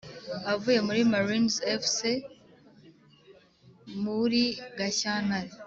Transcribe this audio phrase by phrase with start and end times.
[0.53, 1.99] avuye muri marines fc
[4.03, 4.43] muri
[4.77, 5.51] gashyantare